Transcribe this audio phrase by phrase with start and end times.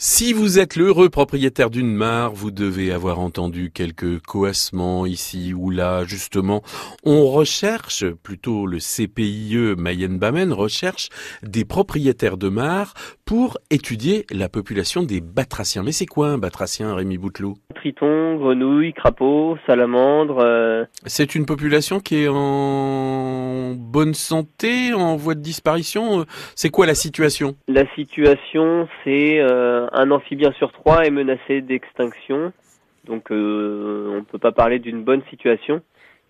[0.00, 5.70] Si vous êtes l'heureux propriétaire d'une mare, vous devez avoir entendu quelques coassements ici ou
[5.70, 6.04] là.
[6.04, 6.62] Justement,
[7.02, 11.08] on recherche, plutôt le CPIE Mayenne-Bamène recherche
[11.42, 15.82] des propriétaires de mares pour étudier la population des batraciens.
[15.82, 17.56] Mais c'est quoi un batracien, Rémi Bouteloup?
[17.74, 20.38] Triton, grenouilles, crapauds, salamandres.
[20.38, 26.24] euh, C'est une population qui est en bonne santé, en voie de disparition.
[26.54, 27.56] C'est quoi la situation?
[27.66, 32.52] La situation, c'est euh, un amphibien sur trois est menacé d'extinction.
[33.06, 35.80] Donc euh, on ne peut pas parler d'une bonne situation.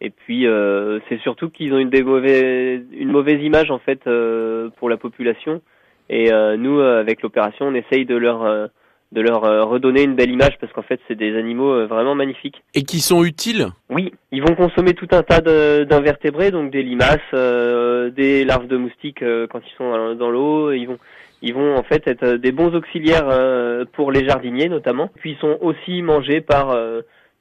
[0.01, 4.89] Et puis euh, c'est surtout qu'ils ont une, une mauvaise image en fait euh, pour
[4.89, 5.61] la population.
[6.09, 8.67] Et euh, nous, euh, avec l'opération, on essaye de leur euh,
[9.13, 12.15] de leur euh, redonner une belle image parce qu'en fait c'est des animaux euh, vraiment
[12.15, 12.63] magnifiques.
[12.75, 13.69] Et qui sont utiles?
[13.89, 18.77] Oui, ils vont consommer tout un tas d'invertébrés, donc des limaces, euh, des larves de
[18.77, 20.73] moustiques euh, quand ils sont dans- l'eau.
[20.73, 20.99] Ils vont,
[21.41, 25.11] ils vont en fait être des bons auxiliaires euh, pour les jardiniers notamment.
[25.17, 26.77] Puis ils sont aussi mangés par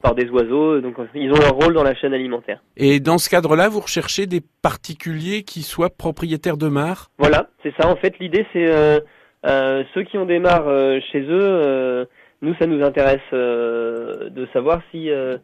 [0.00, 2.62] par des oiseaux, donc ils ont un rôle dans la chaîne alimentaire.
[2.76, 7.10] Et dans ce cadre-là, vous recherchez des particuliers qui soient propriétaires de mares?
[7.18, 7.88] Voilà, c'est ça.
[7.88, 9.02] En fait, l'idée c'est
[9.44, 11.28] ceux qui ont des mares euh, chez eux.
[11.30, 12.04] euh,
[12.40, 15.38] nous, ça nous intéresse euh, de savoir si euh,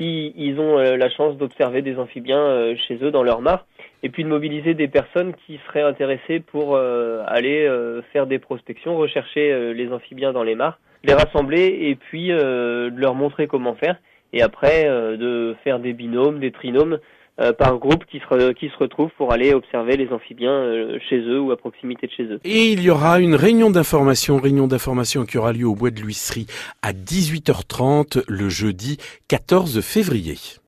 [0.00, 3.66] ils ont euh, la chance d'observer des amphibiens euh, chez eux dans leur mare,
[4.02, 8.38] et puis de mobiliser des personnes qui seraient intéressées pour euh, aller euh, faire des
[8.38, 13.46] prospections, rechercher euh, les amphibiens dans les mares, les rassembler et puis euh, leur montrer
[13.46, 13.96] comment faire,
[14.32, 16.98] et après euh, de faire des binômes, des trinômes
[17.40, 21.40] euh, par groupe qui se, qui retrouvent pour aller observer les amphibiens euh, chez eux
[21.40, 22.40] ou à proximité de chez eux.
[22.44, 26.00] Et il y aura une réunion d'information, réunion d'information qui aura lieu au Bois de
[26.00, 26.46] l'Huisserie
[26.82, 30.36] à 18h30 le jeudi 14 février.